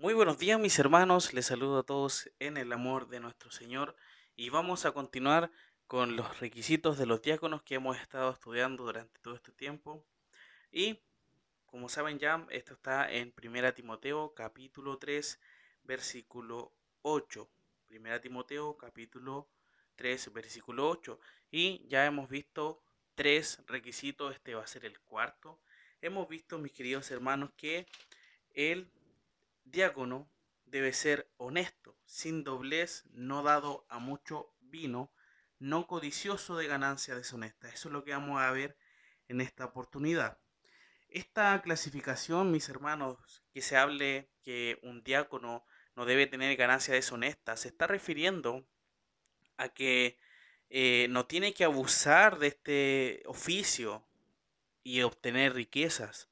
[0.00, 3.96] Muy buenos días mis hermanos, les saludo a todos en el amor de nuestro Señor
[4.36, 5.50] y vamos a continuar
[5.88, 10.04] con los requisitos de los diáconos que hemos estado estudiando durante todo este tiempo.
[10.70, 11.00] Y
[11.66, 15.40] como saben ya, esto está en 1 Timoteo capítulo 3
[15.82, 16.72] versículo
[17.02, 17.50] 8.
[17.90, 19.48] 1 Timoteo capítulo
[19.96, 21.18] 3 versículo 8.
[21.50, 22.84] Y ya hemos visto
[23.16, 25.58] tres requisitos, este va a ser el cuarto.
[26.00, 27.88] Hemos visto, mis queridos hermanos, que
[28.54, 28.88] el
[29.70, 30.30] diácono
[30.66, 35.12] debe ser honesto, sin doblez, no dado a mucho vino,
[35.58, 37.68] no codicioso de ganancia deshonesta.
[37.68, 38.76] Eso es lo que vamos a ver
[39.28, 40.38] en esta oportunidad.
[41.08, 45.64] Esta clasificación, mis hermanos, que se hable que un diácono
[45.96, 48.66] no debe tener ganancia deshonesta, se está refiriendo
[49.56, 50.18] a que
[50.70, 54.06] eh, no tiene que abusar de este oficio
[54.82, 56.30] y obtener riquezas.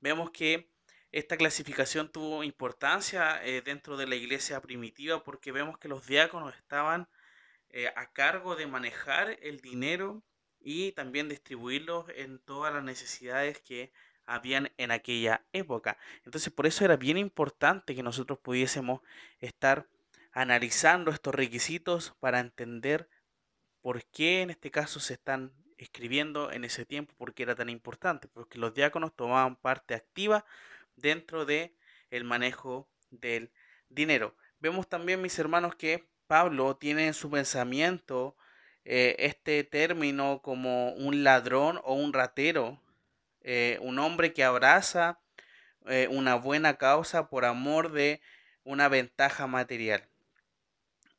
[0.00, 0.70] Vemos que
[1.12, 6.54] esta clasificación tuvo importancia eh, dentro de la iglesia primitiva porque vemos que los diáconos
[6.54, 7.08] estaban
[7.70, 10.22] eh, a cargo de manejar el dinero
[10.60, 13.92] y también distribuirlo en todas las necesidades que
[14.26, 15.96] habían en aquella época.
[16.24, 19.00] Entonces por eso era bien importante que nosotros pudiésemos
[19.40, 19.88] estar
[20.32, 23.08] analizando estos requisitos para entender
[23.80, 28.28] por qué en este caso se están escribiendo en ese tiempo, porque era tan importante,
[28.28, 30.44] porque los diáconos tomaban parte activa
[31.00, 31.74] dentro de
[32.10, 33.52] el manejo del
[33.88, 34.36] dinero.
[34.60, 38.36] Vemos también, mis hermanos, que Pablo tiene en su pensamiento
[38.84, 42.82] eh, este término como un ladrón o un ratero,
[43.42, 45.20] eh, un hombre que abraza
[45.86, 48.20] eh, una buena causa por amor de
[48.64, 50.06] una ventaja material.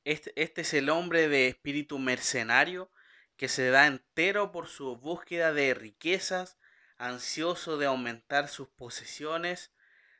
[0.03, 2.91] Este, este es el hombre de espíritu mercenario
[3.35, 6.58] que se da entero por su búsqueda de riquezas
[6.99, 9.71] ansioso de aumentar sus posesiones,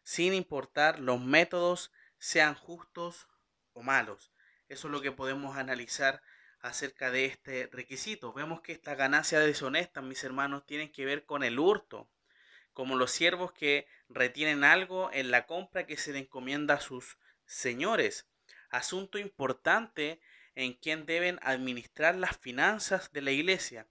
[0.04, 3.28] sin importar los métodos sean justos
[3.74, 4.32] o malos.
[4.70, 6.24] Eso es lo que podemos analizar
[6.62, 8.34] acerca de este requisito.
[8.34, 12.10] Vemos que esta ganancia deshonesta, mis hermanos, tienen que ver con el hurto,
[12.74, 17.18] como los siervos que retienen algo en la compra que se le encomienda a sus
[17.46, 18.26] señores.
[18.70, 20.22] Asunto importante
[20.56, 23.88] en quien deben administrar las finanzas de la iglesia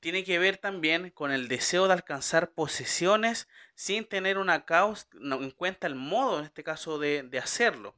[0.00, 5.50] tiene que ver también con el deseo de alcanzar posesiones sin tener una causa, en
[5.50, 7.96] cuenta el modo, en este caso, de, hacerlo.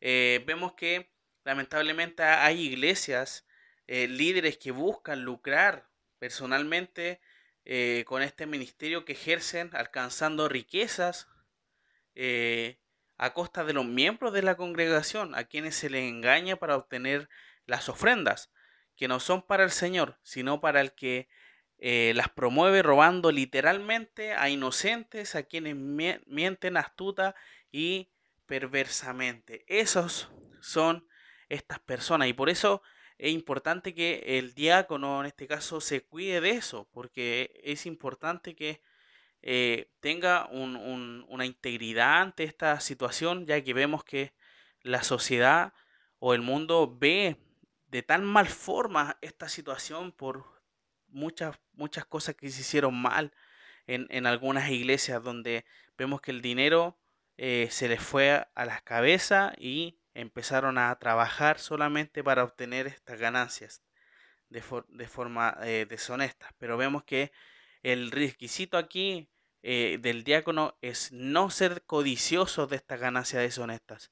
[0.00, 1.10] Eh, vemos que
[1.44, 3.46] lamentablemente hay iglesias,
[3.86, 5.88] eh, líderes que buscan lucrar
[6.18, 7.20] personalmente
[7.64, 11.28] eh, con este ministerio que ejercen alcanzando riquezas
[13.16, 17.28] a costa de los miembros de la congregación, a quienes se les engaña para obtener
[17.66, 18.50] las ofrendas
[19.00, 21.26] que no son para el Señor, sino para el que
[21.78, 27.34] eh, las promueve robando literalmente a inocentes, a quienes mienten astuta
[27.72, 28.10] y
[28.44, 29.64] perversamente.
[29.68, 30.30] Esos
[30.60, 31.08] son
[31.48, 32.82] estas personas y por eso
[33.16, 38.54] es importante que el diácono en este caso se cuide de eso, porque es importante
[38.54, 38.82] que
[39.40, 44.34] eh, tenga una integridad ante esta situación, ya que vemos que
[44.82, 45.72] la sociedad
[46.18, 47.38] o el mundo ve
[47.90, 50.44] de tan mal forma esta situación por
[51.08, 53.32] muchas, muchas cosas que se hicieron mal
[53.86, 55.64] en, algunas iglesias donde
[55.98, 56.96] vemos que el dinero
[57.36, 63.18] eh, se les fue a las cabezas y empezaron a trabajar solamente para obtener estas
[63.18, 63.82] ganancias
[64.48, 64.62] de,
[65.08, 66.54] forma eh, deshonesta.
[66.58, 67.32] Pero vemos que
[67.82, 69.28] el requisito aquí
[69.62, 74.10] eh, del diácono es no ser codicioso de estas ganancias deshonestas.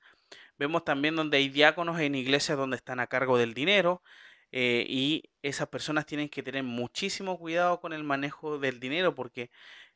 [0.58, 4.02] Vemos también donde hay diáconos en iglesias donde están a cargo del dinero
[4.50, 9.50] eh, y esas personas tienen que tener muchísimo cuidado con el manejo del dinero porque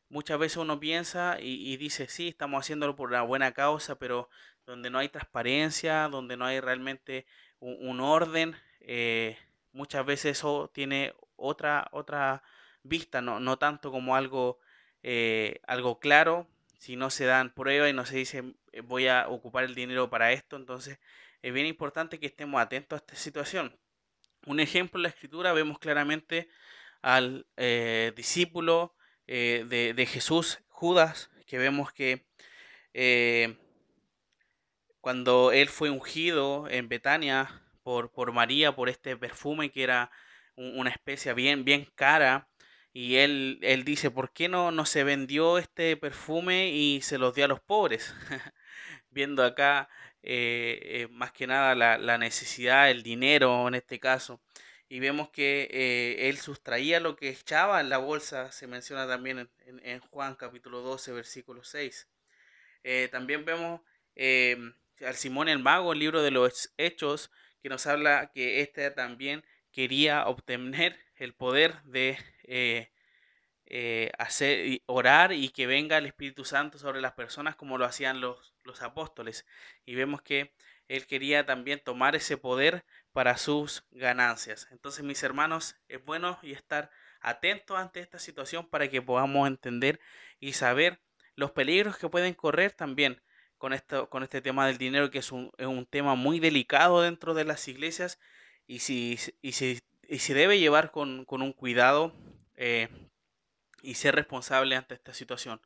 [0.08, 4.28] muchas veces uno piensa y, dice, sí, estamos haciéndolo por una buena causa, pero
[4.66, 7.26] donde no hay transparencia, donde no hay realmente
[7.60, 9.38] un, orden, eh,
[9.72, 12.42] muchas veces eso tiene otra, otra
[12.82, 14.58] vista, no, no tanto como algo,
[15.02, 16.46] eh, algo claro,
[16.82, 20.10] si no se dan pruebas y no se dice eh, voy a ocupar el dinero
[20.10, 20.98] para esto, entonces
[21.40, 23.78] es bien importante que estemos atentos a esta situación.
[24.46, 26.48] Un ejemplo en la escritura vemos claramente
[27.00, 28.96] al eh, discípulo
[29.28, 29.64] eh,
[29.94, 32.26] de, Jesús, Judas, que vemos que
[35.00, 40.10] cuando él fue ungido en Betania por, por María, por este perfume que era
[40.56, 42.48] una especie bien, bien cara,
[42.92, 47.34] y él, él dice, ¿por qué no, no se vendió este perfume y se los
[47.34, 48.14] dio a los pobres?
[49.10, 49.88] Viendo acá
[50.22, 54.40] eh, eh, más que nada la, necesidad, el dinero en este caso.
[54.88, 59.38] Y vemos que eh, él sustraía lo que echaba en la bolsa, se menciona también
[59.38, 62.08] en, en Juan capítulo 12, versículo 6.
[63.10, 63.80] también vemos
[64.14, 67.30] em, al Simón el Mago, el libro de los Hechos,
[67.62, 72.90] que nos habla que éste también quería obtener el poder de eh,
[73.66, 78.20] eh, hacer orar y que venga el Espíritu Santo sobre las personas como lo hacían
[78.20, 79.46] los, los apóstoles.
[79.84, 80.52] Y vemos que
[80.88, 84.68] él quería también tomar ese poder para sus ganancias.
[84.70, 86.90] Entonces, mis hermanos, es bueno y estar
[87.20, 90.00] atentos ante esta situación para que podamos entender
[90.38, 91.00] y saber
[91.34, 93.22] los peligros que pueden correr también
[93.56, 97.00] con, esto, con este tema del dinero, que es un, es un tema muy delicado
[97.00, 98.18] dentro de las iglesias
[98.66, 102.12] y si, y si, y si debe llevar con, con un cuidado
[102.56, 102.88] eh,
[103.82, 105.60] y ser responsable ante esta situación.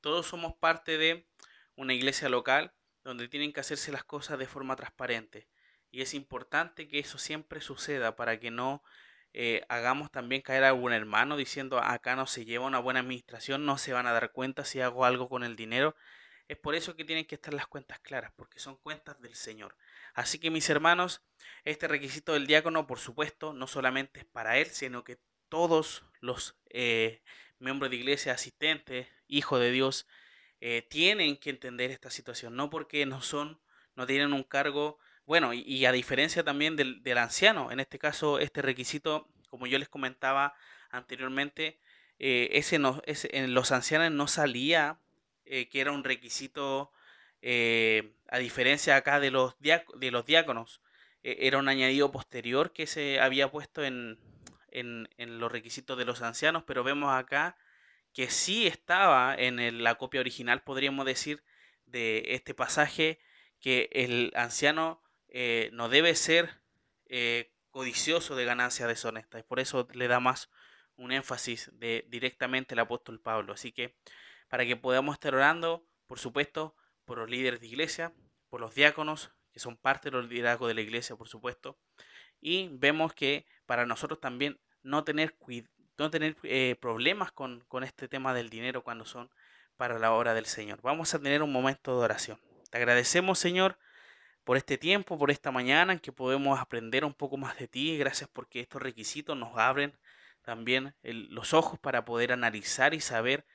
[0.00, 1.26] Todos somos parte de
[1.76, 2.72] una iglesia local
[3.04, 5.48] donde tienen que hacerse las cosas de forma transparente.
[5.90, 8.82] Y es importante que eso siempre suceda para que no
[9.34, 13.64] eh, hagamos también caer a algún hermano diciendo acá no se lleva una buena administración,
[13.64, 15.94] no se van a dar cuenta si hago algo con el dinero.
[16.52, 19.74] Es por eso que tienen que estar las cuentas claras, porque son cuentas del Señor.
[20.12, 21.22] Así que mis hermanos,
[21.64, 25.18] este requisito del diácono, por supuesto, no solamente es para él, sino que
[25.48, 27.22] todos los eh,
[27.58, 30.06] miembros de iglesia, asistentes, hijos de Dios,
[30.60, 33.58] eh, tienen que entender esta situación, no porque no son,
[33.96, 38.60] no tienen un cargo, bueno, y, a diferencia también del, anciano, en este caso este
[38.60, 40.52] requisito, como yo les comentaba
[40.90, 41.80] anteriormente,
[42.18, 44.98] eh, ese, no, en los ancianos no salía
[45.70, 46.92] que era un requisito,
[47.42, 50.80] a diferencia acá de los, de los diáconos,
[51.22, 54.18] era un añadido posterior que se había puesto en,
[54.72, 57.56] en, los requisitos de los ancianos, pero vemos acá
[58.12, 61.42] que sí estaba en la copia original, podríamos decir,
[61.86, 63.18] de este pasaje,
[63.60, 66.50] que el anciano eh, no debe ser
[67.06, 69.44] eh, codicioso de ganancias deshonestas.
[69.44, 70.50] Por eso le da más
[70.96, 73.52] un énfasis de directamente el apóstol Pablo.
[73.52, 73.94] Así que
[74.52, 76.76] para que podamos estar orando, por supuesto,
[77.06, 78.12] por los líderes de iglesia,
[78.50, 81.78] por los diáconos, que son parte de los liderazgos de la iglesia, por supuesto,
[82.38, 85.34] y vemos que para nosotros también no tener,
[85.96, 89.30] no tener eh, problemas con, con este tema del dinero cuando son
[89.78, 90.82] para la hora del Señor.
[90.82, 92.38] Vamos a tener un momento de oración.
[92.70, 93.78] Te agradecemos, Señor,
[94.44, 97.96] por este tiempo, por esta mañana en que podemos aprender un poco más de ti.
[97.96, 99.98] Gracias porque estos requisitos nos abren
[100.42, 103.46] también los ojos para poder analizar y saber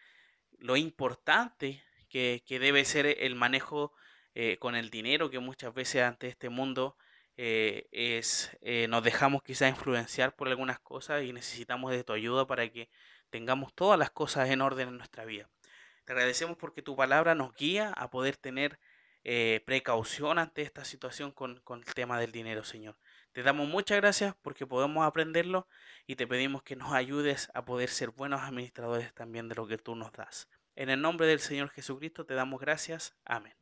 [0.58, 3.94] lo importante que, que debe ser el manejo
[4.40, 6.96] eh, con el dinero que muchas veces ante este mundo
[7.38, 12.46] eh, es, eh, nos dejamos quizás influenciar por algunas cosas y necesitamos de tu ayuda
[12.46, 12.88] para que
[13.32, 15.50] tengamos todas las cosas en orden en nuestra vida.
[16.06, 18.80] Te agradecemos porque tu palabra nos guía a poder tener
[19.66, 22.96] precaución ante esta situación con, con el tema del dinero, Señor.
[23.38, 25.68] Te damos muchas gracias porque podemos aprenderlo
[26.08, 29.78] y te pedimos que nos ayudes a poder ser buenos administradores también de lo que
[29.78, 30.50] tú nos das.
[30.76, 33.16] En el nombre del Señor Jesucristo te damos gracias.
[33.26, 33.54] Amén.